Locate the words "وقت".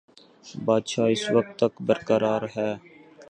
1.31-1.51